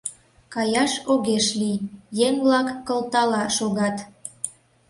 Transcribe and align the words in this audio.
Каяш 0.53 0.93
огеш 1.11 1.45
лий: 1.59 1.79
еҥ-влак 2.27 2.67
кылтала 2.87 3.43
шогат. 3.57 3.97